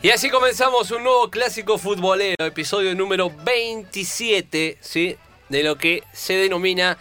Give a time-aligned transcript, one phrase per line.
[0.00, 5.16] Y así comenzamos un nuevo clásico futbolero, episodio número 27, ¿sí?
[5.48, 6.98] De lo que se denomina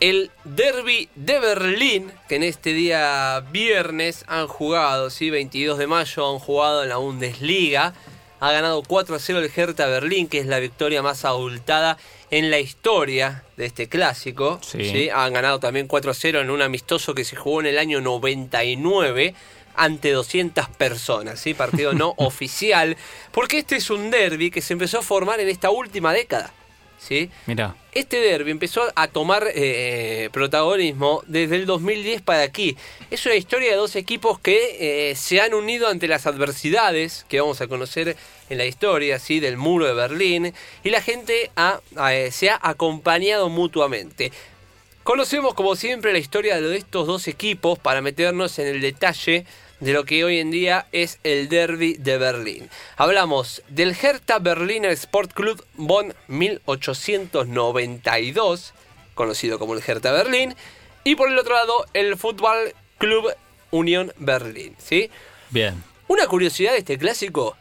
[0.00, 5.28] el Derby de Berlín, que en este día viernes han jugado, ¿sí?
[5.28, 7.92] 22 de mayo han jugado en la Bundesliga.
[8.40, 11.98] Ha ganado 4 a 0 el Hertha Berlín, que es la victoria más abultada
[12.30, 14.58] en la historia de este clásico.
[14.62, 15.10] Sí.
[15.12, 18.00] Han ganado también 4 a 0 en un amistoso que se jugó en el año
[18.00, 19.34] 99
[19.78, 21.54] ante 200 personas, ¿sí?
[21.54, 22.96] partido no oficial,
[23.32, 26.52] porque este es un derby que se empezó a formar en esta última década.
[26.98, 27.30] ¿sí?
[27.46, 32.76] Mira, Este derby empezó a tomar eh, protagonismo desde el 2010 para aquí.
[33.10, 37.40] Es una historia de dos equipos que eh, se han unido ante las adversidades que
[37.40, 38.16] vamos a conocer
[38.50, 39.38] en la historia ¿sí?
[39.38, 44.32] del muro de Berlín y la gente ha- eh, se ha acompañado mutuamente.
[45.04, 49.46] Conocemos como siempre la historia de estos dos equipos para meternos en el detalle
[49.80, 52.68] de lo que hoy en día es el Derby de Berlín.
[52.96, 58.72] Hablamos del Hertha Berliner Sport Club Bonn 1892,
[59.14, 60.54] conocido como el Hertha Berlín,
[61.04, 63.32] y por el otro lado el Fútbol Club
[63.70, 65.10] Unión Berlín, ¿sí?
[65.50, 65.82] bien.
[66.08, 67.56] Una curiosidad de este clásico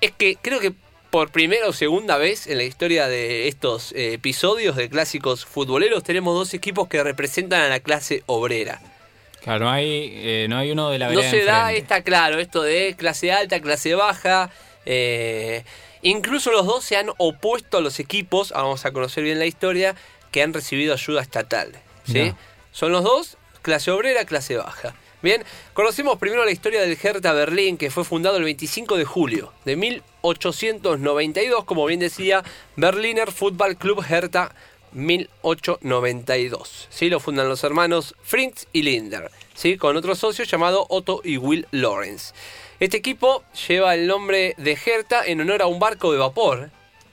[0.00, 0.72] es que creo que
[1.10, 6.04] por primera o segunda vez en la historia de estos eh, episodios de clásicos futboleros
[6.04, 8.82] tenemos dos equipos que representan a la clase obrera.
[9.46, 12.64] Claro, no hay, eh, no hay uno de la No se da, está claro, esto
[12.64, 14.50] de clase alta, clase baja.
[14.84, 15.62] eh,
[16.02, 19.94] incluso los dos se han opuesto a los equipos, vamos a conocer bien la historia,
[20.32, 21.70] que han recibido ayuda estatal.
[22.10, 22.34] ¿sí?
[22.72, 24.96] Son los dos, clase obrera, clase baja.
[25.22, 25.44] Bien,
[25.74, 29.76] conocemos primero la historia del Hertha Berlín, que fue fundado el 25 de julio de
[29.76, 32.42] 1892, como bien decía,
[32.74, 34.52] Berliner Football Club Hertha
[34.92, 36.88] 1892.
[36.90, 37.08] ¿sí?
[37.08, 39.76] Lo fundan los hermanos Fritz y Linder, ¿sí?
[39.76, 42.34] con otro socio llamado Otto y Will Lawrence.
[42.80, 46.70] Este equipo lleva el nombre de Hertha en honor a un barco de vapor,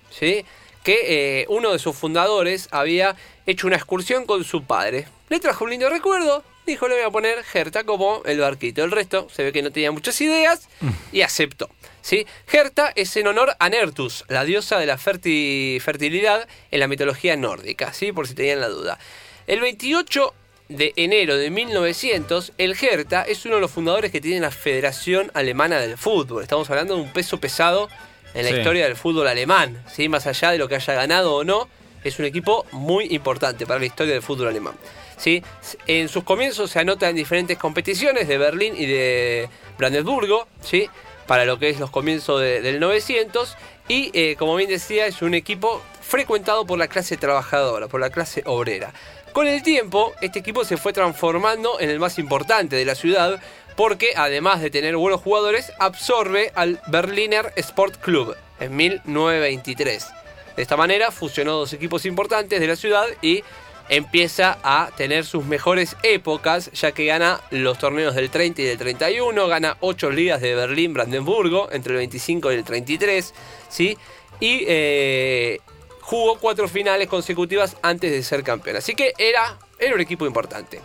[0.09, 0.45] ¿sí?
[0.83, 5.07] que eh, uno de sus fundadores había hecho una excursión con su padre.
[5.29, 8.83] Le trajo un lindo recuerdo, dijo le voy a poner Hertha como el barquito.
[8.83, 10.67] El resto se ve que no tenía muchas ideas
[11.11, 11.69] y aceptó.
[12.03, 12.27] ¿Sí?
[12.51, 17.35] Hertha es en honor a Nertus, la diosa de la ferti- fertilidad en la mitología
[17.35, 18.11] nórdica, ¿sí?
[18.11, 18.99] por si tenían la duda.
[19.47, 20.31] El 28
[20.69, 25.31] de enero de 1900, el Hertha es uno de los fundadores que tiene la Federación
[25.33, 26.43] Alemana del Fútbol.
[26.43, 27.89] Estamos hablando de un peso pesado
[28.33, 28.57] en la Sí.
[28.57, 30.09] historia del fútbol alemán, ¿sí?
[30.09, 31.67] más allá de lo que haya ganado o no,
[32.03, 34.73] es un equipo muy importante para la historia del fútbol alemán.
[35.17, 35.43] ¿sí?
[35.87, 39.47] En sus comienzos se anota en diferentes competiciones de Berlín y de
[39.77, 40.89] Brandenburgo, ¿sí?
[41.27, 43.55] Para lo que es los comienzos de- del 900,
[43.87, 48.09] y eh, como bien decía, es un equipo frecuentado por la clase trabajadora, por la
[48.09, 48.93] clase obrera.
[49.33, 53.41] Con el tiempo, este equipo se fue transformando en el más importante de la ciudad,
[53.75, 60.07] porque además de tener buenos jugadores, absorbe al Berliner Sport Club en 1923.
[60.55, 63.43] De esta manera fusionó dos equipos importantes de la ciudad y
[63.89, 68.77] empieza a tener sus mejores épocas, ya que gana los torneos del 30 y del
[68.77, 73.33] 31, gana 8 ligas de Berlín-Brandenburgo entre el 25 y el 33,
[73.69, 73.97] ¿sí?
[74.39, 75.59] Y eh,
[76.01, 78.77] jugó cuatro finales consecutivas antes de ser campeón.
[78.77, 80.81] Así que era, era un equipo importante.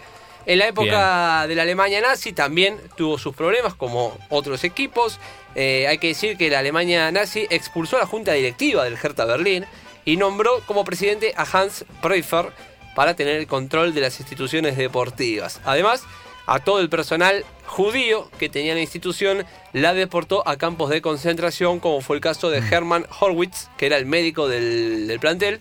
[0.46, 5.18] En la época de la Alemania nazi también tuvo sus problemas como otros equipos.
[5.54, 9.26] Eh, hay que decir que la Alemania nazi expulsó a la junta directiva del Hertha
[9.26, 9.66] Berlín
[10.06, 12.50] y nombró como presidente a Hans Pfeiffer
[12.98, 15.60] para tener el control de las instituciones deportivas.
[15.64, 16.02] Además,
[16.46, 21.78] a todo el personal judío que tenía la institución la deportó a campos de concentración,
[21.78, 25.60] como fue el caso de Hermann Horwitz, que era el médico del, del plantel,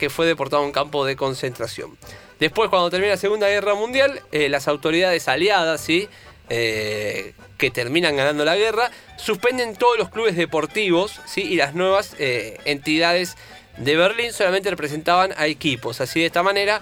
[0.00, 1.96] que fue deportado a un campo de concentración.
[2.40, 6.08] Después, cuando termina la Segunda Guerra Mundial, eh, las autoridades aliadas, ¿sí?
[6.50, 11.42] Eh, que terminan ganando la guerra, suspenden todos los clubes deportivos ¿sí?
[11.42, 13.36] y las nuevas eh, entidades
[13.76, 16.00] de Berlín solamente representaban a equipos.
[16.00, 16.80] Así de esta manera,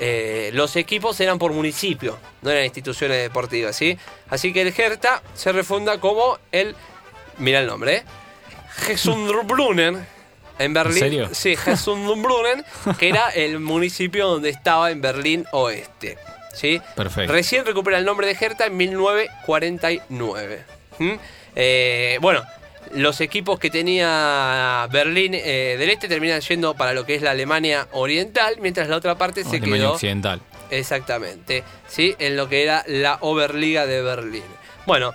[0.00, 3.76] eh, los equipos eran por municipio, no eran instituciones deportivas.
[3.76, 3.96] ¿sí?
[4.28, 6.74] Así que el Hertha se refunda como el,
[7.38, 8.04] mira el nombre, ¿eh?
[8.76, 10.06] Gesundbrunnen
[10.58, 10.98] en Berlín.
[10.98, 11.28] serio?
[11.32, 12.64] Sí, Hesundbrunnen,
[12.98, 16.18] que era el municipio donde estaba en Berlín Oeste.
[16.52, 16.80] ¿sí?
[16.96, 17.32] Perfecto.
[17.32, 20.64] Recién recupera el nombre de Hertha en 1949.
[20.98, 21.12] ¿Mm?
[21.56, 22.44] Eh, bueno,
[22.94, 27.32] los equipos que tenía Berlín eh, del Este terminan yendo para lo que es la
[27.32, 30.40] Alemania Oriental, mientras la otra parte se Alemania quedó Occidental.
[30.70, 32.14] exactamente, ¿sí?
[32.18, 34.44] en lo que era la Oberliga de Berlín.
[34.86, 35.12] Bueno,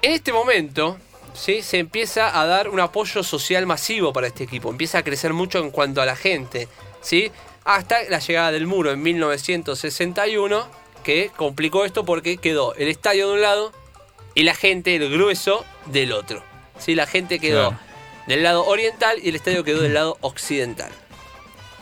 [0.00, 0.96] en este momento
[1.34, 1.62] ¿sí?
[1.62, 5.58] se empieza a dar un apoyo social masivo para este equipo, empieza a crecer mucho
[5.58, 6.68] en cuanto a la gente,
[7.02, 7.30] ¿sí?
[7.64, 10.66] hasta la llegada del muro en 1961,
[11.02, 13.72] que complicó esto porque quedó el estadio de un lado
[14.34, 16.53] y la gente, el grueso, del otro.
[16.78, 16.94] ¿Sí?
[16.94, 17.78] La gente quedó Claro.
[18.26, 20.90] del lado oriental y el estadio quedó del lado occidental.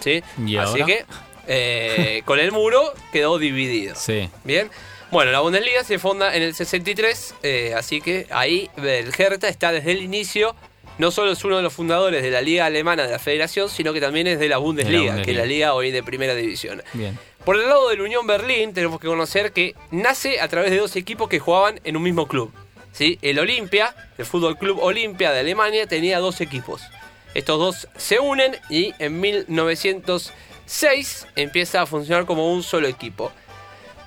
[0.01, 0.23] ¿sí?
[0.45, 0.87] ¿Y Así ahora?
[0.87, 1.05] que
[1.49, 3.95] eh, con el muro quedó dividido.
[3.97, 4.29] Sí.
[4.45, 4.71] Bien.
[5.11, 9.71] Bueno, la Bundesliga se funda en el 63, eh, así que ahí el Hertha está
[9.73, 10.57] desde el inicio.
[10.99, 13.93] No solo es uno de los fundadores de la Liga Alemana de la Federación, sino
[13.93, 15.25] que también es de la Bundesliga, Bundesliga.
[15.25, 16.83] que es la liga hoy de primera división.
[16.95, 17.19] Bien.
[17.45, 20.95] Por el lado del Unión Berlín, tenemos que conocer que nace a través de dos
[20.97, 22.53] equipos que jugaban en un mismo club.
[22.93, 23.19] ¿Sí?
[23.23, 26.83] El Olimpia, el Fútbol Club Olimpia de Alemania, tenía dos equipos.
[27.35, 33.33] Estos dos se unen y en 1906 empieza a funcionar como un solo equipo.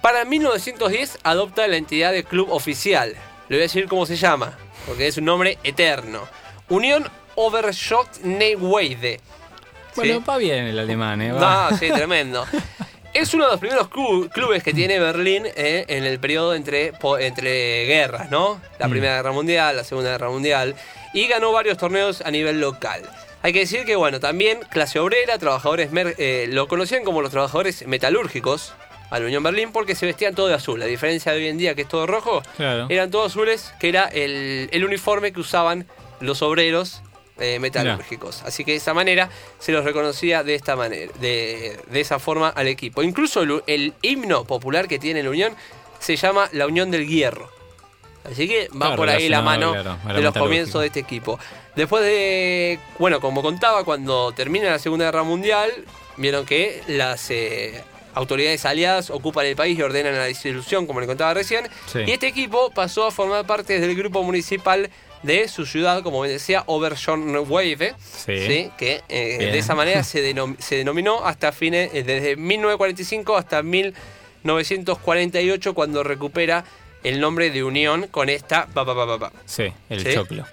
[0.02, 3.16] Para 1910 adopta la entidad de club oficial.
[3.50, 6.22] Le voy a decir cómo se llama, porque es un nombre eterno.
[6.70, 9.20] Unión Overschott Neuweide.
[9.96, 10.24] Bueno, ¿Sí?
[10.28, 11.32] va bien el alemán, ¿eh?
[11.32, 11.70] Va.
[11.72, 12.46] No, sí, tremendo.
[13.16, 16.92] Es uno de los primeros clu- clubes que tiene Berlín eh, en el periodo entre,
[17.20, 18.60] entre guerras, ¿no?
[18.78, 18.92] La Mm.
[18.92, 20.76] Primera Guerra Mundial, la Segunda Guerra Mundial.
[21.14, 23.02] Y ganó varios torneos a nivel local.
[23.42, 27.32] Hay que decir que, bueno, también clase obrera, trabajadores, mer- eh, lo conocían como los
[27.32, 28.74] trabajadores metalúrgicos
[29.12, 30.82] a la Unión Berlín porque se vestían todo de azul.
[30.82, 32.88] A diferencia de hoy en día que es todo rojo, Claro.
[32.90, 35.86] eran todos azules, que era el, el uniforme que usaban
[36.20, 37.02] los obreros
[37.40, 38.44] eh, metalúrgicos.
[38.44, 39.30] Así que de esa manera
[39.60, 43.04] se los reconocía de esta manera, de, de esa forma al equipo.
[43.04, 45.54] Incluso el, el himno popular que tiene la Unión
[46.00, 47.50] se llama la Unión del Hierro.
[48.24, 51.40] Así que va Claro, por ahí la mano claro, de los comienzos de este equipo.
[51.76, 55.72] Después de, bueno, como contaba, cuando termina la Segunda Guerra Mundial,
[56.18, 57.84] vieron que las eh,
[58.16, 61.68] autoridades aliadas ocupan el país y ordenan la disolución, como le contaba recién.
[61.86, 62.00] Sí.
[62.08, 64.90] Y este equipo pasó a formar parte del grupo municipal
[65.24, 68.48] de su ciudad, como bien decía, Oberschornweive, Sí.
[68.48, 68.72] ¿sí?
[68.78, 73.62] que eh, de esa manera se, denom- se denominó hasta fines, eh, desde 1945 hasta
[73.64, 76.64] 1948, cuando recupera
[77.04, 80.14] el nombre de Unión con esta pa, pa, Sí, el Sí.
[80.14, 80.46] choclo.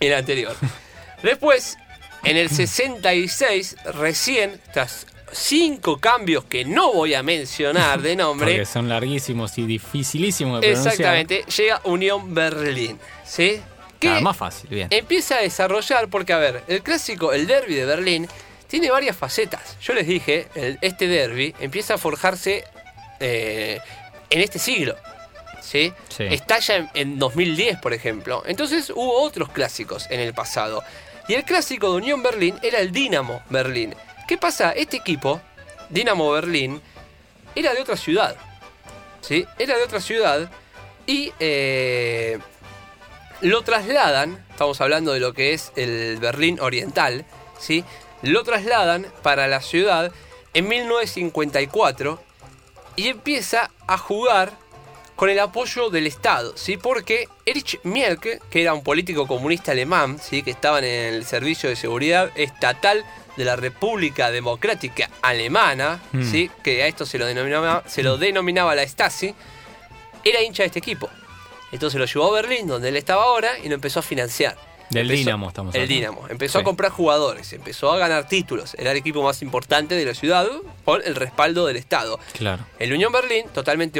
[0.00, 0.54] el anterior.
[1.22, 1.76] Después,
[2.24, 8.66] en el 66, recién, tras cinco cambios que no voy a mencionar de nombre, Porque
[8.66, 10.92] son larguísimos y dificilísimos de pronunciar.
[10.94, 12.98] exactamente, llega Unión Berlín.
[13.26, 13.60] ¿Sí?
[14.04, 14.88] Claro, más fácil, bien.
[14.90, 18.28] empieza a desarrollar, porque a ver, el clásico, el derby de Berlín,
[18.68, 19.76] tiene varias facetas.
[19.80, 22.64] Yo les dije, el- este derby empieza a forjarse
[23.20, 23.78] eh,
[24.30, 24.96] en este siglo.
[25.60, 25.92] ¿sí?
[26.08, 26.24] Sí.
[26.24, 28.42] Estalla en, en 2010, por ejemplo.
[28.46, 30.82] Entonces hubo otros clásicos en el pasado.
[31.28, 33.94] Y el clásico de Unión Berlín era el Dinamo Berlín.
[34.28, 34.72] ¿Qué pasa?
[34.72, 35.40] Este equipo,
[35.88, 36.82] Dinamo Berlín,
[37.54, 38.36] era de otra ciudad.
[39.20, 39.46] ¿sí?
[39.58, 40.50] Era de otra ciudad
[41.06, 42.38] y eh,
[43.40, 47.24] lo trasladan, estamos hablando de lo que es el Berlín Oriental,
[47.58, 47.84] ¿sí?
[48.22, 50.12] lo trasladan para la ciudad
[50.54, 52.20] en 1954
[52.96, 54.52] y empieza a jugar
[55.16, 56.76] con el apoyo del Estado, ¿sí?
[56.76, 60.42] porque Erich Mielke, que era un político comunista alemán, ¿sí?
[60.42, 63.04] que estaba en el Servicio de Seguridad Estatal
[63.36, 66.30] de la República Democrática Alemana, Mm.
[66.30, 66.50] ¿sí?
[66.62, 69.34] que a esto se lo denominaba, se lo denominaba la Stasi,
[70.24, 71.10] era hincha de este equipo.
[71.74, 74.56] Entonces lo llevó a Berlín, donde él estaba ahora, y lo empezó a financiar.
[74.90, 75.88] Del Dinamo estamos El.
[75.88, 76.28] Dinamo.
[76.28, 78.74] Empezó a comprar jugadores, empezó a ganar títulos.
[78.78, 80.46] Era el equipo más importante de la ciudad
[80.84, 82.20] con el respaldo del Estado.
[82.34, 82.64] Claro.
[82.78, 83.98] El Unión Berlín, totalmente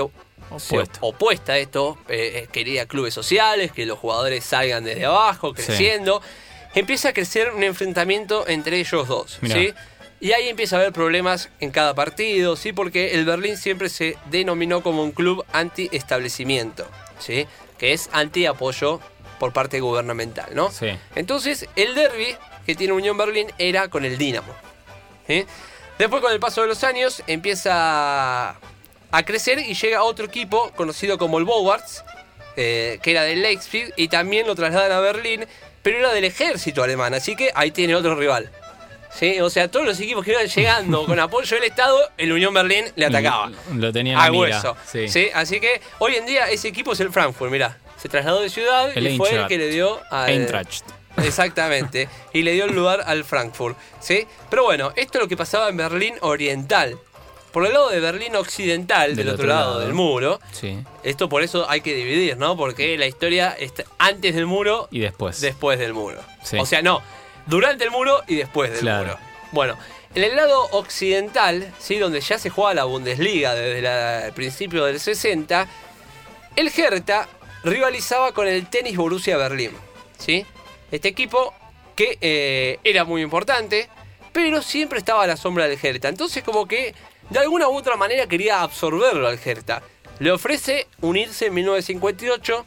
[0.59, 0.99] se Opuesto.
[1.01, 5.65] opuesta a esto, eh, quería clubes sociales, que los jugadores salgan desde abajo, Sí.
[5.65, 6.23] creciendo.
[6.77, 9.39] Empieza a crecer un enfrentamiento entre ellos dos.
[9.43, 9.73] ¿sí?
[10.21, 12.73] Y ahí empieza a haber problemas en cada partido, ¿sí?
[12.73, 16.87] Porque el Berlín siempre se denominó como un club anti-establecimiento,
[17.19, 17.47] ¿sí?
[17.79, 19.01] Que es anti-apoyo
[19.39, 20.71] por parte gubernamental, ¿no?
[20.71, 20.89] Sí.
[21.15, 24.55] Entonces, el derby que tiene Unión Berlín era con el Dinamo.
[25.27, 25.45] ¿sí?
[25.99, 28.51] Después, con el paso de los años, empieza
[29.11, 32.05] a crecer y llega otro equipo conocido como el Bowarts,
[32.57, 35.47] eh, que era del Leipzig, y también lo trasladan a Berlín,
[35.83, 38.51] pero era del ejército alemán, así que ahí tiene otro rival.
[39.19, 39.41] ¿Sí?
[39.41, 42.85] O sea, todos los equipos que iban llegando con apoyo del Estado, el Unión Berlín
[42.97, 43.51] le atacaba.
[43.75, 44.41] Lo tenía en A mira.
[44.57, 44.77] hueso.
[44.91, 45.09] Sí.
[45.09, 45.29] ¿sí?
[45.35, 47.79] Así que hoy en día ese equipo es el Frankfurt, mirá.
[47.97, 50.83] Se trasladó de ciudad El y fue el que le dio al, Eintracht.
[51.23, 54.27] exactamente, y le dio el lugar al Frankfurt, ¿sí?
[54.51, 56.99] Pero bueno, esto es lo que pasaba en Berlín Oriental.
[57.53, 60.77] Por el lado de Berlín Occidental, del, otro, lado, del muro, Sí.
[61.05, 62.57] esto por eso hay que dividir, ¿no?
[62.57, 65.41] Porque la historia está antes del muro, Y después.
[65.41, 66.21] después del muro.
[66.43, 66.57] Sí.
[66.59, 67.01] O sea, no,
[67.47, 69.05] durante el muro y después del Claro.
[69.07, 69.19] muro.
[69.53, 69.79] Bueno,
[70.15, 71.99] en el lado occidental, ¿sí?
[71.99, 75.67] donde ya se juega la Bundesliga desde la- el principio del 60,
[76.57, 77.29] el Hertha
[77.65, 79.71] rivalizaba con el Tenis Borussia Berlín.
[80.19, 80.45] ¿sí?
[80.91, 81.53] Este equipo
[81.97, 83.89] que eh, era muy importante,
[84.33, 86.09] pero siempre estaba a la sombra del Hertha.
[86.09, 86.95] Entonces como que
[87.31, 89.83] de alguna u otra manera quería absorberlo al Hertha.
[90.21, 92.65] Le ofrece unirse en 1958,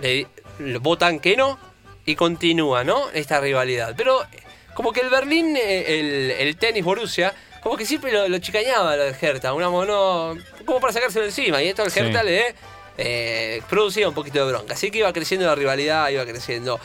[0.00, 0.26] le,
[0.58, 1.58] le votan que no
[2.04, 3.10] y continúa, ¿no?
[3.10, 3.94] Esta rivalidad.
[3.96, 4.20] Pero
[4.74, 8.96] como que el Berlín, eh, el, el tenis Borussia, como que siempre lo, lo chicañaba
[8.96, 11.62] lo del Hertha, una mono, como para sacárselo encima.
[11.62, 12.00] Y esto al Sí.
[12.00, 12.54] Hertha le
[12.96, 14.74] eh, producía un poquito de bronca.
[14.74, 16.80] Así que iba creciendo la rivalidad, iba creciendo.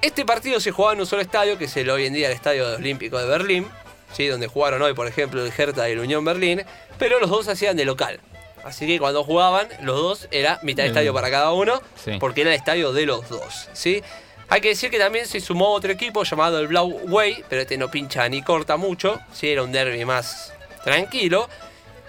[0.00, 2.32] Este partido se jugaba en un solo estadio, que es el hoy en día el
[2.32, 3.66] Estadio Olímpico de Berlín,
[4.12, 4.26] ¿sí?
[4.28, 6.62] donde jugaron hoy, por ejemplo, el Hertha y el Unión Berlín,
[6.98, 8.20] pero los dos hacían de local.
[8.68, 12.12] Así que cuando jugaban, los dos era mitad de estadio para cada uno, Sí.
[12.20, 13.68] porque era el estadio de los dos.
[13.72, 14.02] ¿sí?
[14.50, 17.76] Hay que decir que también se sumó otro equipo llamado el Blau Way, pero este
[17.78, 19.48] no pincha ni corta mucho, ¿sí?
[19.50, 20.52] era un derby más
[20.84, 21.48] tranquilo.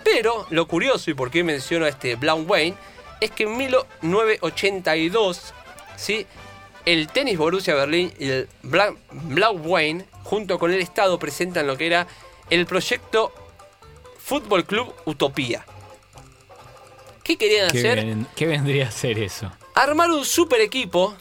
[0.04, 2.75] Pero lo curioso y por qué menciono a este Blau Wayne
[3.22, 5.54] es que en 1982,
[5.98, 6.25] ¿sí?
[6.86, 11.78] el tenis Borussia Berlín y el Bla- Blau Wayne, junto con el Estado, presentan lo
[11.78, 12.08] que era
[12.50, 13.34] el proyecto
[14.24, 15.66] Fútbol Club Utopía.
[17.29, 17.95] ¿Qué querían ¿Qué, hacer?
[18.05, 19.51] ven- qué vendría a ser eso?
[19.75, 21.15] Armar un super equipo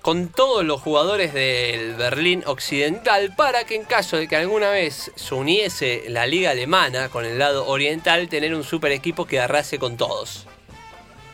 [0.00, 5.10] con todos los jugadores del Berlín Occidental para que en caso de que alguna vez
[5.16, 9.80] se uniese la liga alemana con el lado oriental, tener un super equipo que arrase
[9.80, 10.46] con todos.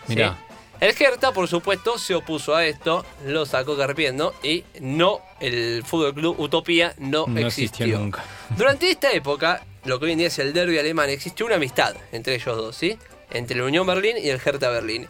[0.06, 0.14] ¿Sí?
[0.14, 0.38] Mirá.
[0.80, 6.14] El Hertha, por supuesto, se opuso a esto, lo sacó carpiendo y no, el Fútbol
[6.14, 7.84] Club Utopía no, No existió.
[7.84, 8.25] existió nunca.
[8.56, 11.94] Durante esta época, lo que hoy en día es el derby alemán, existió una amistad
[12.11, 12.99] entre ellos dos, ¿sí?
[13.33, 15.09] Entre la Unión Berlín y el Hertha Berlín.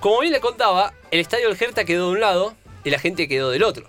[0.00, 2.54] Como bien le contaba, el estadio del Hertha quedó de un lado
[2.84, 3.86] y la gente quedó del otro.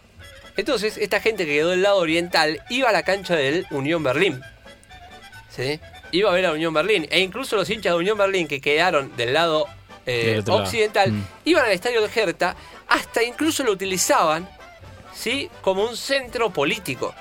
[0.57, 4.41] Entonces, esta gente que quedó del lado oriental iba a la cancha del Unión Berlín.
[5.49, 5.79] ¿Sí?
[6.11, 7.07] Iba a ver a Unión Berlín.
[7.09, 9.65] E incluso los hinchas de Unión Berlín que quedaron del lado
[10.05, 11.23] eh, occidental Mm.
[11.45, 12.55] iban al estadio del Hertha,
[12.87, 14.49] hasta incluso lo utilizaban
[15.13, 15.49] ¿sí?
[15.61, 17.13] como un centro político.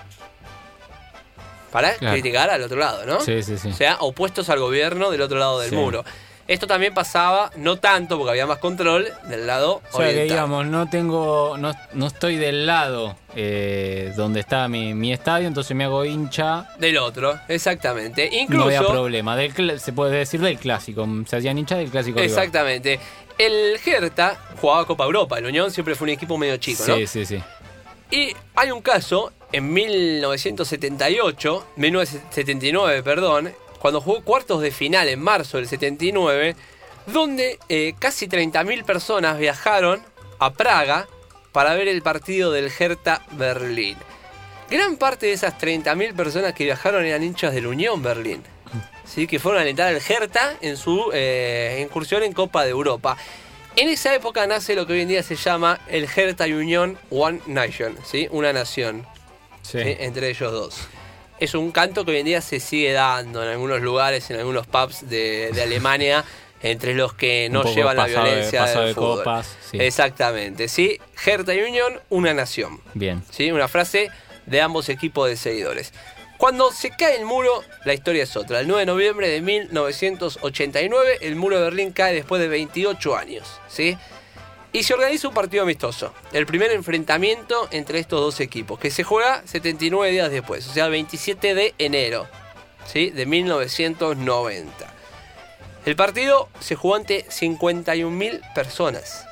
[1.70, 2.14] Para Claro.
[2.14, 3.20] criticar al otro lado, ¿no?
[3.20, 3.68] Sí, sí, sí.
[3.68, 5.76] O sea, opuestos al gobierno del otro lado del Sí.
[5.76, 6.04] muro.
[6.50, 10.66] Esto también pasaba, no tanto porque había más control, del lado O sea que digamos,
[10.66, 15.84] no tengo, no, no estoy del lado eh, donde está mi, mi estadio, entonces me
[15.84, 16.68] hago hincha.
[16.80, 18.28] Del otro, exactamente.
[18.28, 19.36] No Incluso, había problema.
[19.36, 21.06] Del, se puede decir del clásico.
[21.24, 22.18] Se hacían hincha del clásico.
[22.18, 22.28] rival.
[22.28, 22.98] exactamente.
[23.38, 26.96] El Hertha jugaba Copa Europa, el Unión siempre fue un equipo medio chico, ¿no?
[26.96, 27.40] Sí, sí, sí.
[28.10, 35.56] Y hay un caso en 1978, 1979, perdón, cuando jugó cuartos de final en marzo
[35.56, 36.54] del 79,
[37.06, 40.02] donde eh, casi 30.000 personas viajaron
[40.38, 41.08] a Praga
[41.52, 43.96] para ver el partido del Hertha Berlín.
[44.70, 48.42] Gran parte de esas 30.000 personas que viajaron eran hinchas del Unión Berlín.
[49.04, 49.26] ¿sí?
[49.26, 53.16] que fueron a alentar al Hertha en su eh, incursión en Copa de Europa.
[53.76, 57.40] En esa época nace lo que hoy en día se llama el Hertha Union One
[57.46, 58.28] Nation, ¿sí?
[58.30, 59.06] una nación
[59.62, 59.78] Sí.
[59.82, 59.96] ¿sí?
[59.98, 60.88] entre ellos dos.
[61.40, 64.66] Es un canto que hoy en día se sigue dando en algunos lugares, en algunos
[64.66, 66.24] pubs de, de Alemania,
[66.62, 69.18] entre los que no llevan la de- violencia pasado del de fútbol.
[69.18, 69.78] copas, sí.
[69.80, 71.00] Exactamente, ¿sí?
[71.24, 72.80] Hertha Union, una nación.
[72.94, 73.22] Bien.
[73.30, 73.50] ¿sí?
[73.50, 74.10] Una frase
[74.46, 75.92] de ambos equipos de seguidores.
[76.36, 78.60] Cuando se cae el muro, la historia es otra.
[78.60, 83.46] El 9 de noviembre de 1989, el muro de Berlín cae después de 28 años,
[83.68, 83.96] ¿sí?
[84.72, 86.14] Y se organiza un partido amistoso.
[86.32, 90.88] El primer enfrentamiento entre estos dos equipos, que se juega 79 días después, o sea,
[90.88, 92.28] 27 de enero,
[92.86, 93.10] ¿sí?
[93.10, 94.72] De 1990.
[95.86, 99.26] El partido se jugó ante 51.000 personas.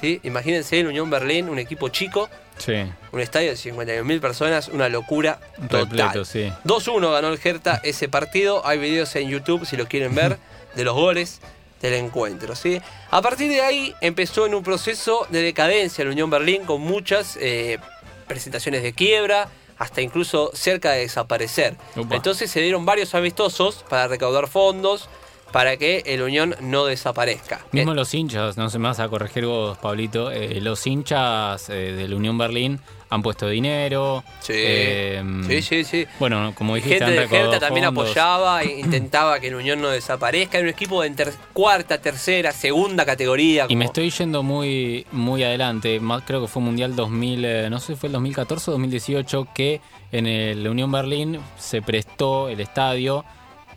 [0.00, 0.20] ¿sí?
[0.22, 2.74] Imagínense el Unión Berlín, un equipo chico, Sí.
[3.10, 6.24] un estadio de 51.000 personas, una locura total.
[6.24, 6.52] Sí.
[6.64, 8.64] 2-1 ganó el Hertha ese partido.
[8.64, 10.38] Hay videos en YouTube si lo quieren ver
[10.76, 11.40] de los goles
[11.84, 12.56] del encuentro.
[12.56, 12.80] ¿sí?
[13.10, 17.36] A partir de ahí empezó en un proceso de decadencia la Unión Berlín con muchas
[17.40, 17.78] eh,
[18.26, 19.48] presentaciones de quiebra,
[19.78, 21.76] hasta incluso cerca de desaparecer.
[22.10, 25.08] Entonces se dieron varios amistosos para recaudar fondos,
[25.52, 27.60] para que el Unión no desaparezca.
[27.70, 31.68] Mismo Eh, los hinchas, no se me vas a corregir vos, Pablito, eh, los hinchas
[31.68, 32.80] eh, del Unión Berlín
[33.14, 34.24] han puesto dinero.
[34.40, 36.06] Sí, eh, sí, sí, sí.
[36.18, 38.08] Bueno, como dijiste, Gente de Hertha también fondos.
[38.10, 40.58] apoyaba intentaba que el Unión no desaparezca.
[40.58, 43.66] Era un equipo de ter- cuarta, tercera, segunda categoría.
[43.68, 47.78] Y me estoy yendo muy muy adelante, más, creo que fue Mundial 2000, eh, no
[47.80, 49.80] sé si fue el 2014 o 2018, que
[50.12, 53.24] en el Unión Berlín se prestó el estadio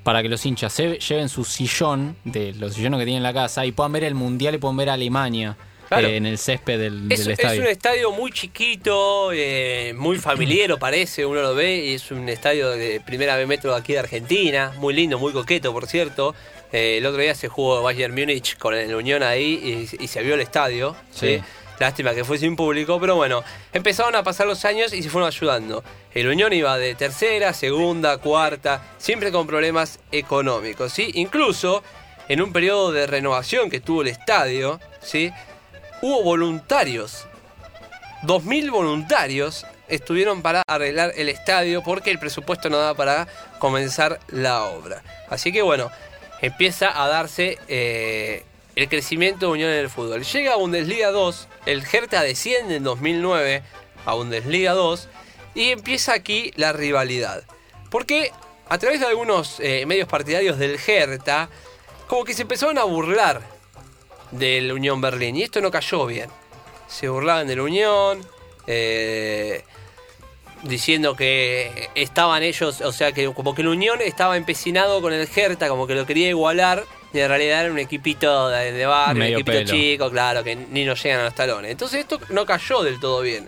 [0.03, 3.33] para que los hinchas se lleven su sillón, de los sillones que tienen en la
[3.33, 6.07] casa, y puedan ver el Mundial y puedan ver a Alemania Claro.
[6.07, 10.77] eh, en el césped del, Es, del es un estadio muy chiquito, eh, muy familiero
[10.77, 14.73] parece, uno lo ve, y es un estadio de primera B metro aquí de Argentina,
[14.77, 16.35] muy lindo, muy coqueto, por cierto.
[16.73, 20.21] Eh, el otro día se jugó Bayern Múnich con el Unión ahí y, y se
[20.21, 20.95] vio el estadio.
[21.11, 21.37] ¿sí?
[21.37, 21.43] Sí.
[21.79, 25.27] Lástima que fue sin público, pero bueno, empezaron a pasar los años y se fueron
[25.27, 25.83] ayudando.
[26.13, 31.11] El Unión iba de tercera, segunda, cuarta, siempre con problemas económicos, ¿sí?
[31.13, 31.83] Incluso
[32.27, 35.31] en un periodo de renovación que tuvo el estadio, ¿sí?
[36.01, 37.27] Hubo voluntarios
[38.23, 43.27] 2.000 voluntarios estuvieron para arreglar el estadio porque el presupuesto no daba para
[43.59, 45.03] comenzar la obra.
[45.29, 45.91] Así que bueno,
[46.41, 48.43] empieza a darse eh,
[48.75, 50.23] el crecimiento de Unión en el fútbol.
[50.23, 53.61] Llega a Bundesliga 2, el Hertha desciende en 2009
[54.05, 55.09] a Bundesliga 2
[55.53, 57.43] y empieza aquí la rivalidad.
[57.91, 58.31] Porque
[58.67, 61.49] a través de algunos eh, medios partidarios del Hertha,
[62.07, 63.56] como que se empezaron a burlar
[64.31, 66.29] del Unión Berlín y esto no cayó bien
[66.87, 68.25] se burlaban de la Unión,
[68.65, 69.63] eh,
[70.63, 75.27] diciendo que estaban ellos, o sea, que como que la Unión estaba empecinado con el
[75.33, 79.23] Hertha, como que lo quería igualar, y en realidad era un equipito de, de barrio,
[79.23, 79.71] un equipito pelo.
[79.71, 81.71] chico, claro, que ni nos llegan a los talones.
[81.71, 83.47] Entonces esto no cayó del todo bien.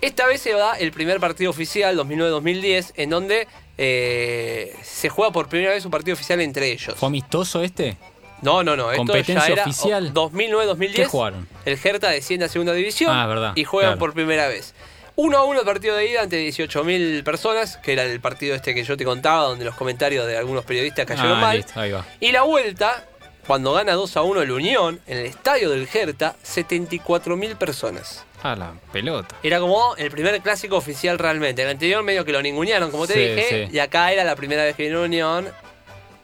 [0.00, 3.48] Esta vez se da el primer partido oficial, 2009-2010, en donde
[3.78, 6.94] eh, se juega por primera vez un partido oficial entre ellos.
[6.96, 7.96] ¿Fue amistoso este?
[8.42, 8.90] No, no, no.
[8.90, 10.12] Esto ¿Competencia ya era oficial?
[10.14, 10.92] 2009-2010.
[10.94, 11.48] ¿Qué jugaron?
[11.64, 13.98] El Hertha desciende a segunda división Ah, verdad, y juegan claro.
[13.98, 14.74] por primera vez.
[15.18, 18.74] 1 a 1 el partido de ida ante 18.000 personas, que era el partido este
[18.74, 21.56] que yo te contaba, donde los comentarios de algunos periodistas cayeron Ah, mal.
[21.56, 22.04] listo, ahí va.
[22.20, 23.06] Y la vuelta,
[23.46, 28.24] cuando gana 2 a 1 el Unión, en el estadio del Hertha, 74.000 personas.
[28.42, 29.34] Ah, la pelota.
[29.42, 31.62] Era como el primer clásico oficial realmente.
[31.62, 33.74] El anterior medio que lo ningunearon, como te Sí, dije, sí.
[33.74, 35.48] y acá era la primera vez que vino Unión,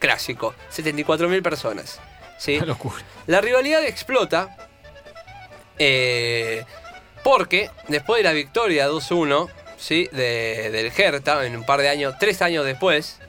[0.03, 0.53] clásico.
[0.75, 1.99] 74.000 personas.
[2.37, 2.59] ¿sí?
[2.59, 3.01] Locura.
[3.25, 4.57] La rivalidad explota
[5.79, 6.65] eh,
[7.23, 10.09] porque después de la victoria 2-1 ¿sí?
[10.11, 13.19] de, del Hertha, en un par de años, tres años después,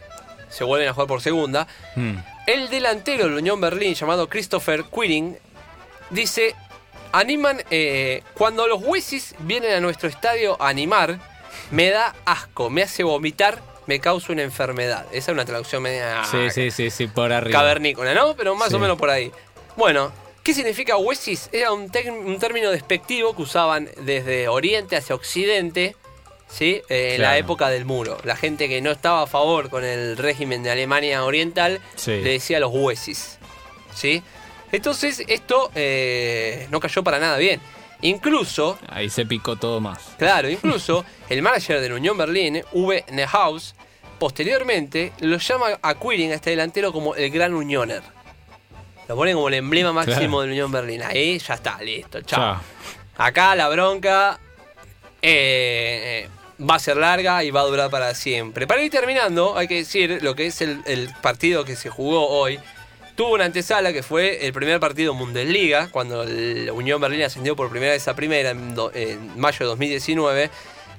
[0.48, 2.16] se vuelven a jugar por segunda, Mm.
[2.48, 5.38] el delantero del Unión Berlín llamado Christopher Quiring
[6.10, 6.56] dice,
[7.12, 11.20] animan, eh, cuando los Huesis vienen a nuestro estadio a animar,
[11.70, 15.06] me da asco, me hace vomitar, me causa una enfermedad.
[15.12, 17.58] Esa es una traducción media Sí, sí, sí, sí, por arriba.
[17.58, 18.34] cavernícola, ¿no?
[18.36, 18.74] Pero más Sí.
[18.76, 19.30] o menos por ahí.
[19.76, 21.48] Bueno, ¿qué significa Huesis?
[21.52, 25.96] Era un, término despectivo que usaban desde Oriente hacia Occidente,
[26.48, 26.80] ¿sí?
[26.88, 28.18] Eh, en la época del muro.
[28.24, 32.12] La gente que no estaba a favor con el régimen de Alemania Oriental Sí.
[32.12, 33.38] le decía los Huesis,
[33.94, 34.22] ¿sí?
[34.72, 37.60] Entonces esto eh, no cayó para nada bien.
[38.04, 39.98] Incluso Ahí se picó todo más.
[40.18, 43.74] Claro, incluso el manager de la Unión Berlín, Uwe Neuhaus,
[44.18, 48.02] posteriormente lo llama a Quiring, a este delantero, como el gran Unioner.
[49.08, 50.40] Lo pone como el emblema máximo Claro.
[50.42, 51.02] de la Unión Berlín.
[51.02, 52.60] Ahí ya está, listo, chao.
[53.16, 54.38] Acá la bronca
[55.22, 56.28] eh,
[56.60, 58.66] va a ser larga y va a durar para siempre.
[58.66, 62.28] Para ir terminando, hay que decir lo que es el, el partido que se jugó
[62.28, 62.58] hoy.
[63.16, 67.54] Tuvo una antesala que fue el primer partido en Bundesliga, cuando la Unión Berlín ascendió
[67.54, 70.50] por primera vez a primera en, do- en mayo de 2019,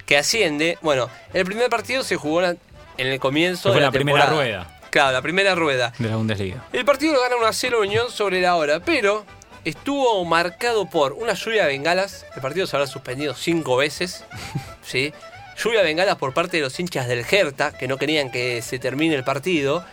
[0.06, 0.78] que asciende.
[0.82, 2.58] Bueno, el primer partido se jugó en
[2.97, 4.80] el comienzo Fue de la, la primera rueda.
[4.91, 5.91] Claro, la primera rueda.
[5.99, 6.63] De la Bundesliga.
[6.71, 9.25] El partido lo gana 1 a 0 Unión sobre la hora, pero
[9.65, 12.25] estuvo marcado por una lluvia de bengalas.
[12.34, 14.23] El partido se habrá suspendido cinco veces.
[14.84, 15.13] ¿sí?
[15.62, 18.80] Lluvia de bengalas por parte de los hinchas del Hertha, que no querían que se
[18.80, 19.84] termine el partido.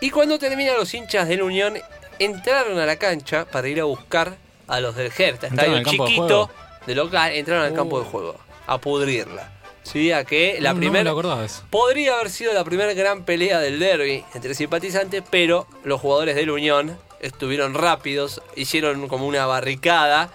[0.00, 1.74] Y cuando terminan los hinchas de la Unión,
[2.18, 4.36] entraron a la cancha para ir a buscar
[4.68, 5.46] a los del Hertha.
[5.48, 6.50] ¿Entraron Estadio de chiquito
[6.86, 7.76] de local, entraron al Uh.
[7.76, 9.52] campo de juego a pudrirla.
[9.82, 10.10] ¿Sí?
[10.10, 11.44] A que la No, no me primera.
[11.44, 11.62] eso.
[11.70, 16.44] Podría haber sido la primera gran pelea del derby entre simpatizantes, pero los jugadores de
[16.44, 20.30] la Unión estuvieron rápidos, hicieron como una barricada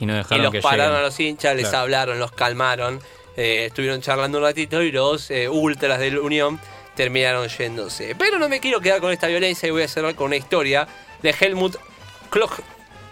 [0.00, 1.00] Y no y dejaron los que pararon lleguen.
[1.04, 1.82] a los hinchas, les Claro.
[1.84, 3.00] hablaron, los calmaron,
[3.36, 6.58] eh, estuvieron charlando un ratito y los eh, ultras de la Unión
[6.94, 8.14] terminaron yéndose.
[8.16, 10.86] Pero no me quiero quedar con esta violencia y voy a cerrar con una historia
[11.22, 11.76] de Helmut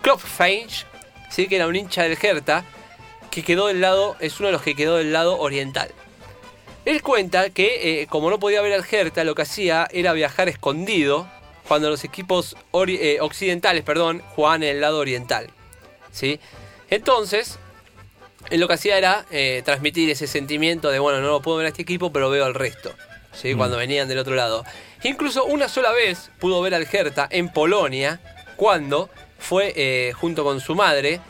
[0.02, 0.84] Klopfensch,
[1.30, 1.46] ¿sí?
[1.46, 2.64] que era un hincha del Hertha,
[3.30, 5.90] que quedó del lado, es uno de los que quedó del lado oriental.
[6.84, 10.48] Él cuenta que, eh, como no podía ver al Hertha, lo que hacía era viajar
[10.48, 11.28] escondido,
[11.68, 12.56] cuando los equipos
[12.88, 15.50] eh, occidentales perdón, jugaban en el lado oriental.
[16.10, 16.40] ¿sí?
[16.88, 17.58] Entonces,
[18.50, 21.66] él lo que hacía era eh, transmitir ese sentimiento de, bueno, no lo puedo ver
[21.66, 22.92] a este equipo, pero veo al resto.
[23.32, 23.54] ¿Sí?
[23.54, 23.58] Mm.
[23.58, 24.64] Cuando venían del otro lado.
[25.02, 28.20] Incluso una sola vez pudo ver al Hertha en Polonia,
[28.56, 31.20] cuando fue eh, junto con su madre,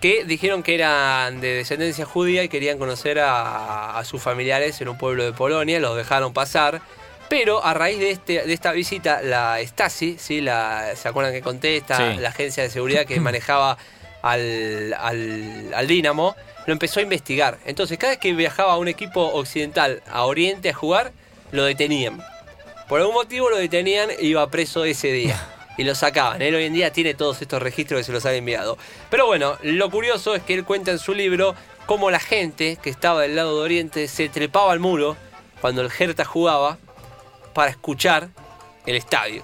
[0.00, 4.88] que dijeron que eran de descendencia judía y querían conocer a, a sus familiares en
[4.88, 6.80] un pueblo de Polonia, los dejaron pasar.
[7.28, 10.40] Pero a raíz de, este, de esta visita, la Stasi, ¿sí?
[10.40, 11.76] la, ¿se acuerdan que conté?
[11.76, 12.20] Esta, Sí.
[12.20, 13.78] La agencia de seguridad que manejaba
[14.22, 16.36] al, al, al Dinamo,
[16.66, 17.58] lo empezó a investigar.
[17.64, 21.12] Entonces, cada vez que viajaba un equipo occidental a Oriente a jugar,
[21.52, 22.22] lo detenían.
[22.88, 25.40] Por algún motivo lo detenían e iba preso ese día.
[25.78, 26.40] Y lo sacaban.
[26.40, 28.78] Él hoy en día tiene todos estos registros que se los han enviado.
[29.10, 32.88] Pero bueno, lo curioso es que él cuenta en su libro cómo la gente que
[32.88, 35.18] estaba del lado de Oriente se trepaba al muro
[35.60, 36.78] cuando el Hertha jugaba
[37.52, 38.30] para escuchar
[38.86, 39.42] el estadio.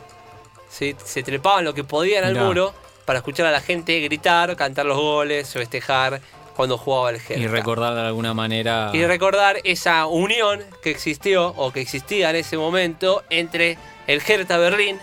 [0.71, 0.97] ¿Sí?
[1.05, 2.73] Se trepaban lo que podían al muro
[3.05, 6.23] para escuchar a la gente gritar, cantar los goles, festejar
[6.55, 7.38] cuando jugaba el Hertha.
[7.38, 8.91] Y recordar de alguna manera.
[8.93, 14.59] Y recordar esa unión que existió o que existía en ese momento entre el Hertha
[14.59, 14.99] Berlín,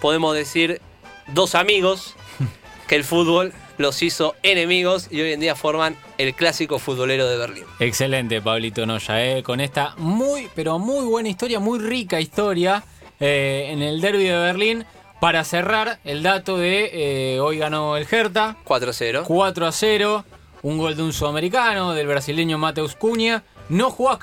[0.00, 0.80] podemos decir
[1.28, 2.14] dos amigos,
[2.88, 7.36] que el fútbol los hizo enemigos y hoy en día forman el clásico futbolero de
[7.36, 7.64] Berlín.
[7.80, 12.84] Excelente, Pablito Noya, eh, con esta muy, pero muy buena historia, muy rica historia
[13.20, 14.84] eh, en el derby de Berlín.
[15.20, 16.90] Para cerrar, el dato de
[17.34, 19.22] eh, hoy ganó el Hertha 4-0.
[19.24, 20.24] 4 a 0,
[20.62, 23.42] un gol de un sudamericano, del brasileño Mateus Cunha.
[23.68, 24.18] No jugó a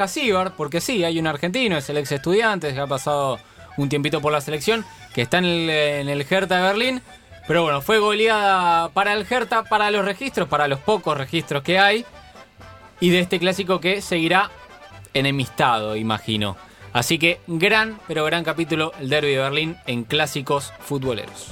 [0.56, 3.40] porque sí, hay un argentino, es el ex estudiante, que ha pasado
[3.78, 7.02] un tiempito por la selección, que está en el, en Hertha de Berlín.
[7.48, 11.80] Pero bueno, fue goleada para el Hertha, para los registros, para los pocos registros que
[11.80, 12.06] hay.
[13.00, 14.52] Y de este clásico que seguirá
[15.14, 16.58] enemistado, imagino.
[16.94, 21.52] Así que gran, pero gran capítulo el Derby de Berlín en clásicos futboleros.